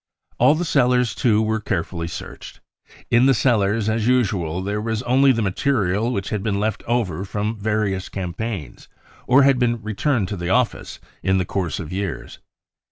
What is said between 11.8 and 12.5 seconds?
years.